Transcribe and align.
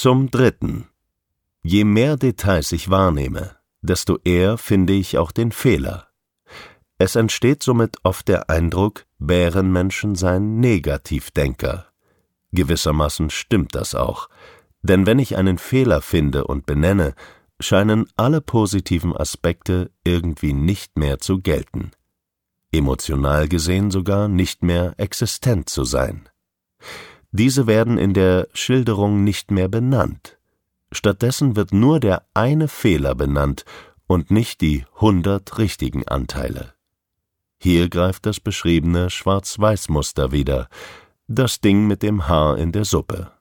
Zum 0.00 0.30
Dritten. 0.30 0.86
Je 1.64 1.82
mehr 1.82 2.16
Details 2.16 2.70
ich 2.70 2.88
wahrnehme, 2.88 3.56
desto 3.82 4.18
eher 4.22 4.56
finde 4.56 4.92
ich 4.92 5.18
auch 5.18 5.32
den 5.32 5.50
Fehler. 5.50 6.06
Es 6.98 7.16
entsteht 7.16 7.64
somit 7.64 7.96
oft 8.04 8.28
der 8.28 8.48
Eindruck, 8.48 9.06
Bärenmenschen 9.18 10.14
seien 10.14 10.60
Negativdenker. 10.60 11.86
Gewissermaßen 12.52 13.28
stimmt 13.30 13.74
das 13.74 13.96
auch, 13.96 14.28
denn 14.82 15.04
wenn 15.04 15.18
ich 15.18 15.36
einen 15.36 15.58
Fehler 15.58 16.00
finde 16.00 16.44
und 16.44 16.64
benenne, 16.64 17.16
scheinen 17.58 18.08
alle 18.14 18.40
positiven 18.40 19.16
Aspekte 19.16 19.90
irgendwie 20.04 20.52
nicht 20.52 20.96
mehr 20.96 21.18
zu 21.18 21.40
gelten, 21.40 21.90
emotional 22.70 23.48
gesehen 23.48 23.90
sogar 23.90 24.28
nicht 24.28 24.62
mehr 24.62 24.94
existent 24.96 25.68
zu 25.68 25.82
sein. 25.82 26.28
Diese 27.30 27.66
werden 27.66 27.98
in 27.98 28.14
der 28.14 28.48
Schilderung 28.54 29.24
nicht 29.24 29.50
mehr 29.50 29.68
benannt. 29.68 30.38
Stattdessen 30.90 31.56
wird 31.56 31.72
nur 31.72 32.00
der 32.00 32.26
eine 32.34 32.68
Fehler 32.68 33.14
benannt 33.14 33.64
und 34.06 34.30
nicht 34.30 34.60
die 34.60 34.86
hundert 35.00 35.58
richtigen 35.58 36.08
Anteile. 36.08 36.74
Hier 37.58 37.88
greift 37.88 38.24
das 38.24 38.40
beschriebene 38.40 39.10
Schwarz-Weiß-Muster 39.10 40.32
wieder, 40.32 40.68
das 41.26 41.60
Ding 41.60 41.86
mit 41.86 42.02
dem 42.02 42.28
Haar 42.28 42.56
in 42.56 42.72
der 42.72 42.84
Suppe. 42.84 43.32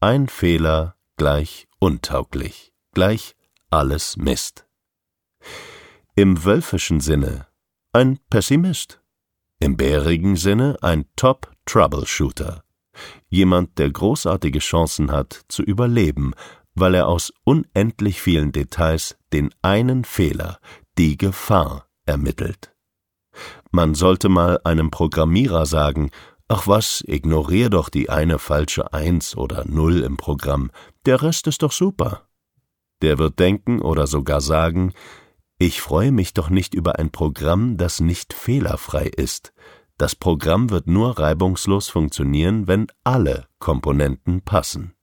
Ein 0.00 0.28
Fehler 0.28 0.96
gleich 1.16 1.68
untauglich, 1.78 2.72
gleich 2.92 3.36
alles 3.70 4.16
Mist. 4.16 4.66
Im 6.16 6.44
wölfischen 6.44 7.00
Sinne 7.00 7.46
ein 7.92 8.18
Pessimist, 8.30 9.00
im 9.58 9.76
bärigen 9.76 10.36
Sinne 10.36 10.76
ein 10.80 11.06
Top-Troubleshooter, 11.16 12.62
jemand, 13.28 13.78
der 13.78 13.90
großartige 13.90 14.58
Chancen 14.58 15.10
hat 15.10 15.40
zu 15.48 15.62
überleben, 15.62 16.32
weil 16.74 16.94
er 16.94 17.08
aus 17.08 17.32
unendlich 17.44 18.20
vielen 18.20 18.52
Details 18.52 19.16
den 19.32 19.50
einen 19.62 20.04
Fehler, 20.04 20.58
die 20.98 21.16
Gefahr, 21.16 21.86
ermittelt. 22.06 22.72
Man 23.70 23.94
sollte 23.94 24.28
mal 24.28 24.60
einem 24.64 24.90
Programmierer 24.90 25.66
sagen, 25.66 26.10
ach 26.48 26.66
was, 26.66 27.04
ignorier 27.06 27.70
doch 27.70 27.88
die 27.88 28.10
eine 28.10 28.38
falsche 28.38 28.92
Eins 28.92 29.36
oder 29.36 29.64
Null 29.66 30.00
im 30.00 30.16
Programm, 30.16 30.70
der 31.06 31.22
Rest 31.22 31.46
ist 31.46 31.62
doch 31.62 31.72
super. 31.72 32.28
Der 33.02 33.18
wird 33.18 33.38
denken 33.38 33.80
oder 33.80 34.06
sogar 34.06 34.40
sagen, 34.40 34.92
ich 35.58 35.80
freue 35.80 36.10
mich 36.10 36.34
doch 36.34 36.50
nicht 36.50 36.74
über 36.74 36.98
ein 36.98 37.10
Programm, 37.10 37.76
das 37.76 38.00
nicht 38.00 38.32
fehlerfrei 38.32 39.06
ist. 39.06 39.52
Das 40.00 40.16
Programm 40.16 40.70
wird 40.70 40.86
nur 40.86 41.18
reibungslos 41.18 41.90
funktionieren, 41.90 42.66
wenn 42.66 42.86
alle 43.04 43.48
Komponenten 43.58 44.40
passen. 44.40 44.94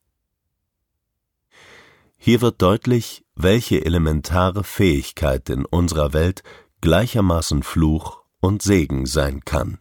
Hier 2.18 2.42
wird 2.42 2.64
deutlich, 2.64 3.24
welche 3.36 3.86
elementare 3.86 4.64
Fähigkeit 4.64 5.52
in 5.52 5.66
unserer 5.66 6.14
Welt 6.14 6.42
gleichermaßen 6.82 7.62
Fluch 7.62 8.24
und 8.40 8.64
Segen 8.64 9.06
sein 9.06 9.46
kann. 9.46 9.78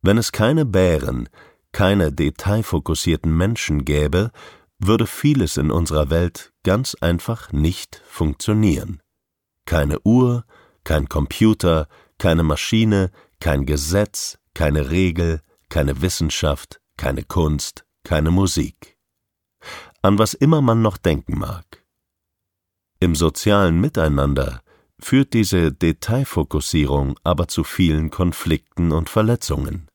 Wenn 0.00 0.18
es 0.18 0.32
keine 0.32 0.64
Bären, 0.64 1.28
keine 1.70 2.10
detailfokussierten 2.10 3.32
Menschen 3.32 3.84
gäbe, 3.84 4.32
würde 4.76 5.06
vieles 5.06 5.56
in 5.56 5.70
unserer 5.70 6.10
Welt 6.10 6.52
ganz 6.64 6.96
einfach 7.00 7.52
nicht 7.52 8.02
funktionieren. 8.06 9.00
Keine 9.66 10.00
Uhr, 10.00 10.44
kein 10.82 11.08
Computer, 11.08 11.86
keine 12.18 12.42
Maschine, 12.42 13.12
kein 13.42 13.66
Gesetz, 13.66 14.38
keine 14.54 14.90
Regel, 14.90 15.40
keine 15.68 16.00
Wissenschaft, 16.00 16.80
keine 16.96 17.24
Kunst, 17.24 17.84
keine 18.04 18.30
Musik. 18.30 18.96
An 20.00 20.16
was 20.16 20.32
immer 20.32 20.62
man 20.62 20.80
noch 20.80 20.96
denken 20.96 21.38
mag. 21.38 21.84
Im 23.00 23.16
sozialen 23.16 23.80
Miteinander 23.80 24.62
führt 25.00 25.34
diese 25.34 25.72
Detailfokussierung 25.72 27.18
aber 27.24 27.48
zu 27.48 27.64
vielen 27.64 28.10
Konflikten 28.10 28.92
und 28.92 29.10
Verletzungen. 29.10 29.88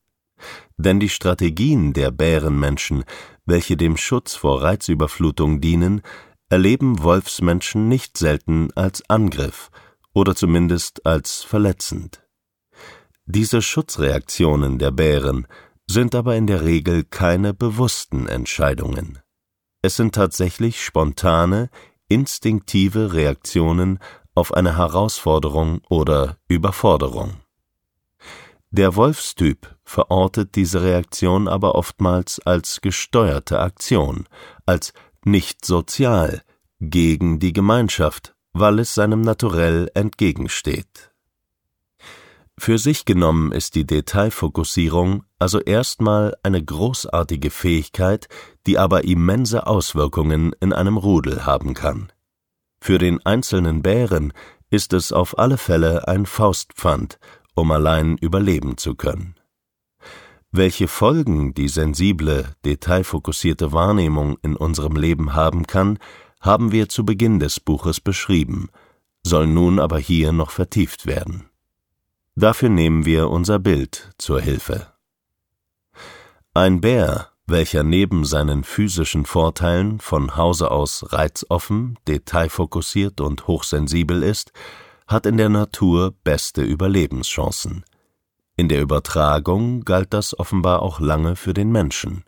Denn 0.75 0.99
die 0.99 1.09
Strategien 1.09 1.93
der 1.93 2.11
Bärenmenschen 2.11 3.05
welche 3.47 3.77
dem 3.77 3.95
Schutz 3.97 4.35
vor 4.35 4.61
Reizüberflutung 4.61 5.61
dienen, 5.61 6.01
erleben 6.49 7.01
Wolfsmenschen 7.01 7.87
nicht 7.87 8.17
selten 8.17 8.71
als 8.75 9.09
Angriff 9.09 9.71
oder 10.13 10.35
zumindest 10.35 11.05
als 11.05 11.43
verletzend. 11.43 12.26
Diese 13.29 13.61
Schutzreaktionen 13.61 14.79
der 14.79 14.91
Bären 14.91 15.47
sind 15.85 16.15
aber 16.15 16.37
in 16.37 16.47
der 16.47 16.63
Regel 16.63 17.03
keine 17.03 17.53
bewussten 17.53 18.25
Entscheidungen. 18.25 19.19
Es 19.81 19.97
sind 19.97 20.15
tatsächlich 20.15 20.81
spontane, 20.81 21.69
instinktive 22.07 23.11
Reaktionen 23.11 23.99
auf 24.33 24.53
eine 24.53 24.77
Herausforderung 24.77 25.81
oder 25.89 26.37
Überforderung. 26.47 27.41
Der 28.71 28.95
Wolfstyp 28.95 29.75
verortet 29.83 30.55
diese 30.55 30.81
Reaktion 30.81 31.49
aber 31.49 31.75
oftmals 31.75 32.39
als 32.45 32.79
gesteuerte 32.79 33.59
Aktion, 33.59 34.25
als 34.65 34.93
nicht 35.25 35.65
sozial, 35.65 36.43
gegen 36.79 37.39
die 37.39 37.51
Gemeinschaft, 37.51 38.35
weil 38.53 38.79
es 38.79 38.93
seinem 38.93 39.19
Naturell 39.19 39.91
entgegensteht. 39.93 41.11
Für 42.59 42.79
sich 42.79 43.05
genommen 43.05 43.51
ist 43.51 43.75
die 43.75 43.85
Detailfokussierung 43.85 45.23
also 45.39 45.59
erstmal 45.59 46.35
eine 46.43 46.63
großartige 46.63 47.51
Fähigkeit, 47.51 48.27
die 48.65 48.77
aber 48.77 49.03
immense 49.03 49.67
Auswirkungen 49.67 50.53
in 50.59 50.73
einem 50.73 50.97
Rudel 50.97 51.45
haben 51.45 51.73
kann. 51.73 52.11
Für 52.81 52.97
den 52.97 53.23
einzelnen 53.25 53.81
Bären 53.83 54.33
ist 54.69 54.93
es 54.93 55.11
auf 55.11 55.37
alle 55.37 55.57
Fälle 55.57 56.07
ein 56.07 56.25
Faustpfand 56.25 57.19
um 57.57 57.71
allein 57.71 58.17
überleben 58.17 58.77
zu 58.77 58.95
können. 58.95 59.35
Welche 60.51 60.87
Folgen 60.87 61.53
die 61.53 61.67
sensible, 61.67 62.55
detailfokussierte 62.63 63.73
Wahrnehmung 63.73 64.37
in 64.43 64.55
unserem 64.55 64.95
Leben 64.95 65.33
haben 65.33 65.67
kann, 65.67 65.97
haben 66.39 66.71
wir 66.71 66.87
zu 66.87 67.03
Beginn 67.03 67.39
des 67.39 67.59
Buches 67.59 67.99
beschrieben, 67.99 68.69
soll 69.23 69.47
nun 69.47 69.79
aber 69.79 69.97
hier 69.97 70.31
noch 70.31 70.51
vertieft 70.51 71.05
werden. 71.05 71.46
Dafür 72.39 72.69
nehmen 72.69 73.03
wir 73.03 73.31
unser 73.31 73.57
Bild 73.57 74.11
zur 74.19 74.39
Hilfe. 74.39 74.93
Ein 76.53 76.81
Bär, 76.81 77.29
welcher 77.47 77.81
neben 77.81 78.25
seinen 78.25 78.63
physischen 78.63 79.25
Vorteilen 79.25 79.99
von 79.99 80.37
Hause 80.37 80.69
aus 80.69 81.11
reizoffen, 81.13 81.97
detailfokussiert 82.07 83.21
und 83.21 83.47
hochsensibel 83.47 84.21
ist, 84.21 84.51
hat 85.07 85.25
in 85.25 85.37
der 85.37 85.49
Natur 85.49 86.13
beste 86.23 86.61
Überlebenschancen. 86.61 87.83
In 88.55 88.69
der 88.69 88.83
Übertragung 88.83 89.83
galt 89.83 90.13
das 90.13 90.37
offenbar 90.37 90.83
auch 90.83 90.99
lange 90.99 91.37
für 91.37 91.55
den 91.55 91.71
Menschen. 91.71 92.23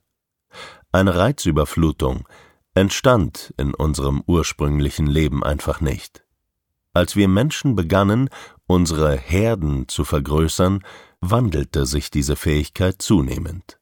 Eine 0.92 1.18
Reizüberflutung 1.18 2.28
entstand 2.74 3.54
in 3.58 3.76
unserem 3.76 4.24
ursprünglichen 4.26 5.06
Leben 5.06 5.44
einfach 5.44 5.82
nicht. 5.82 6.24
Als 6.94 7.16
wir 7.16 7.28
Menschen 7.28 7.76
begannen, 7.76 8.30
unsere 8.70 9.18
Herden 9.18 9.88
zu 9.88 10.06
vergrößern, 10.06 10.84
wandelte 11.22 11.88
sich 11.88 12.12
diese 12.12 12.36
Fähigkeit 12.36 13.02
zunehmend. 13.02 13.80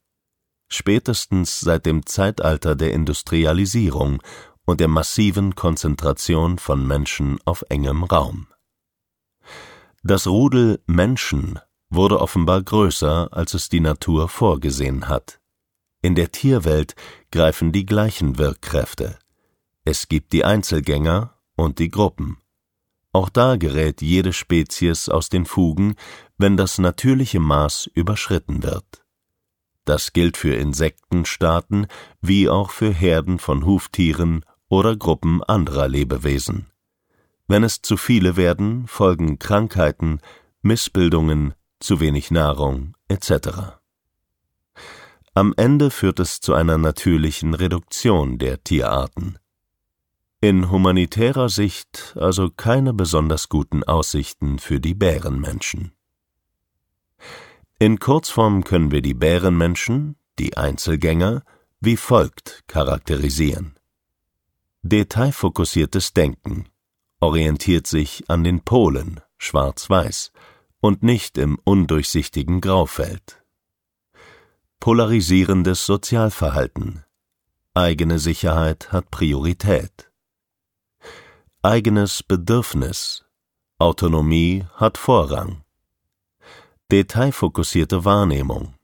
Spätestens 0.68 1.60
seit 1.60 1.84
dem 1.84 2.06
Zeitalter 2.06 2.74
der 2.74 2.94
Industrialisierung 2.94 4.22
und 4.64 4.80
der 4.80 4.88
massiven 4.88 5.54
Konzentration 5.54 6.58
von 6.58 6.86
Menschen 6.86 7.38
auf 7.44 7.64
engem 7.68 8.02
Raum. 8.04 8.48
Das 10.02 10.26
Rudel 10.26 10.80
Menschen 10.86 11.58
wurde 11.90 12.20
offenbar 12.20 12.62
größer, 12.62 13.28
als 13.30 13.52
es 13.52 13.68
die 13.68 13.80
Natur 13.80 14.28
vorgesehen 14.28 15.08
hat. 15.08 15.38
In 16.00 16.14
der 16.14 16.32
Tierwelt 16.32 16.94
greifen 17.30 17.72
die 17.72 17.84
gleichen 17.84 18.38
Wirkkräfte. 18.38 19.18
Es 19.84 20.08
gibt 20.08 20.32
die 20.32 20.44
Einzelgänger 20.44 21.34
und 21.56 21.78
die 21.78 21.90
Gruppen. 21.90 22.38
Auch 23.12 23.28
da 23.28 23.56
gerät 23.56 24.02
jede 24.02 24.32
Spezies 24.32 25.08
aus 25.08 25.28
den 25.28 25.46
Fugen, 25.46 25.94
wenn 26.36 26.56
das 26.56 26.78
natürliche 26.78 27.40
Maß 27.40 27.88
überschritten 27.94 28.62
wird. 28.62 29.04
Das 29.84 30.12
gilt 30.12 30.36
für 30.36 30.54
Insektenstaaten 30.54 31.86
wie 32.20 32.48
auch 32.48 32.70
für 32.70 32.92
Herden 32.92 33.38
von 33.38 33.64
Huftieren 33.64 34.44
oder 34.68 34.96
Gruppen 34.96 35.42
anderer 35.42 35.88
Lebewesen. 35.88 36.66
Wenn 37.46 37.64
es 37.64 37.80
zu 37.80 37.96
viele 37.96 38.36
werden, 38.36 38.86
folgen 38.86 39.38
Krankheiten, 39.38 40.20
Missbildungen, 40.60 41.54
zu 41.80 42.00
wenig 42.00 42.30
Nahrung 42.30 42.94
etc. 43.08 43.78
Am 45.32 45.54
Ende 45.56 45.90
führt 45.90 46.20
es 46.20 46.40
zu 46.40 46.52
einer 46.52 46.76
natürlichen 46.76 47.54
Reduktion 47.54 48.38
der 48.38 48.62
Tierarten. 48.62 49.38
In 50.40 50.70
humanitärer 50.70 51.48
Sicht 51.48 52.16
also 52.16 52.48
keine 52.48 52.92
besonders 52.92 53.48
guten 53.48 53.82
Aussichten 53.82 54.60
für 54.60 54.78
die 54.78 54.94
Bärenmenschen. 54.94 55.92
In 57.80 57.98
Kurzform 57.98 58.62
können 58.62 58.92
wir 58.92 59.02
die 59.02 59.14
Bärenmenschen, 59.14 60.14
die 60.38 60.56
Einzelgänger, 60.56 61.42
wie 61.80 61.96
folgt 61.96 62.62
charakterisieren. 62.68 63.78
Detailfokussiertes 64.82 66.12
Denken 66.12 66.68
orientiert 67.18 67.88
sich 67.88 68.30
an 68.30 68.44
den 68.44 68.60
Polen 68.60 69.20
schwarz-weiß 69.38 70.30
und 70.80 71.02
nicht 71.02 71.36
im 71.36 71.58
undurchsichtigen 71.64 72.60
Graufeld. 72.60 73.42
Polarisierendes 74.78 75.84
Sozialverhalten 75.84 77.04
Eigene 77.74 78.18
Sicherheit 78.18 78.92
hat 78.92 79.10
Priorität. 79.10 80.07
Eigenes 81.64 82.22
Bedürfnis 82.22 83.24
Autonomie 83.80 84.64
hat 84.74 84.96
Vorrang. 84.96 85.64
Detailfokussierte 86.92 88.04
Wahrnehmung 88.04 88.76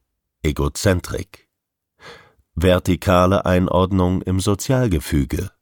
Egozentrik. 0.42 1.48
Vertikale 2.56 3.46
Einordnung 3.46 4.22
im 4.22 4.40
Sozialgefüge 4.40 5.52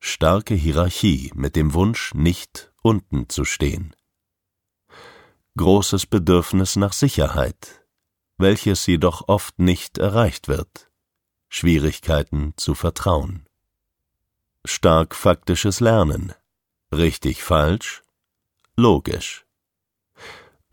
starke 0.00 0.54
Hierarchie 0.54 1.30
mit 1.34 1.56
dem 1.56 1.74
Wunsch, 1.74 2.14
nicht 2.14 2.72
unten 2.82 3.28
zu 3.28 3.44
stehen. 3.44 3.94
Großes 5.58 6.06
Bedürfnis 6.06 6.76
nach 6.76 6.94
Sicherheit, 6.94 7.84
welches 8.38 8.86
jedoch 8.86 9.28
oft 9.28 9.58
nicht 9.58 9.98
erreicht 9.98 10.48
wird. 10.48 10.90
Schwierigkeiten 11.50 12.54
zu 12.56 12.74
vertrauen. 12.74 13.46
Stark 14.64 15.14
faktisches 15.14 15.80
Lernen. 15.80 16.32
Richtig 16.92 17.42
falsch. 17.42 18.02
Logisch. 18.76 19.46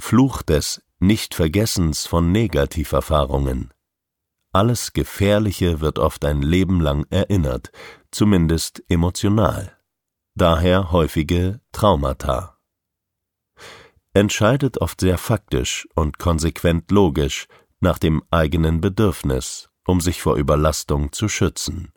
Fluch 0.02 0.42
des 0.42 0.84
Nichtvergessens 1.00 2.08
von 2.08 2.34
Negativerfahrungen. 2.34 3.74
Alles 4.52 4.92
Gefährliche 4.92 5.80
wird 5.80 5.98
oft 5.98 6.26
ein 6.26 6.42
Leben 6.42 6.82
lang 6.82 7.06
erinnert, 7.10 7.72
zumindest 8.12 8.84
emotional. 8.90 9.78
Daher 10.36 10.92
häufige 10.92 11.62
Traumata. 11.72 12.58
Entscheidet 14.14 14.82
oft 14.82 15.00
sehr 15.00 15.18
faktisch 15.18 15.88
und 15.96 16.20
konsequent 16.20 16.92
logisch 16.92 17.48
nach 17.80 17.98
dem 17.98 18.24
eigenen 18.30 18.82
Bedürfnis, 18.82 19.70
um 19.86 20.02
sich 20.02 20.22
vor 20.22 20.36
Überlastung 20.36 21.14
zu 21.14 21.30
schützen. 21.30 21.94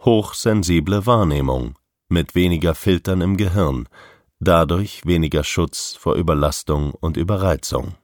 Hochsensible 0.00 1.06
Wahrnehmung 1.06 1.79
mit 2.10 2.34
weniger 2.34 2.74
Filtern 2.74 3.20
im 3.20 3.36
Gehirn, 3.36 3.88
dadurch 4.40 5.06
weniger 5.06 5.44
Schutz 5.44 5.96
vor 5.98 6.16
Überlastung 6.16 6.92
und 6.92 7.16
Überreizung. 7.16 7.94